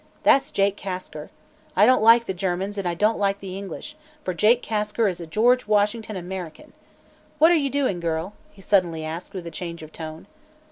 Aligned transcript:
That's 0.23 0.49
Jake 0.49 0.77
Kasker. 0.77 1.29
I 1.75 1.85
don't 1.85 2.01
like 2.01 2.25
the 2.25 2.33
Germans 2.33 2.79
and 2.79 2.87
I 2.87 2.95
don't 2.95 3.19
like 3.19 3.39
the 3.39 3.55
English, 3.55 3.95
for 4.23 4.33
Jake 4.33 4.63
Kasker 4.63 5.07
is 5.07 5.21
a 5.21 5.27
George 5.27 5.67
Washington 5.67 6.15
American. 6.15 6.73
What 7.37 7.51
are 7.51 7.53
you 7.53 7.69
doing, 7.69 7.99
girl?" 7.99 8.33
he 8.49 8.63
suddenly 8.63 9.05
asked 9.05 9.35
with 9.35 9.45
a 9.45 9.51
change 9.51 9.83
of 9.83 9.93
tone. 9.93 10.25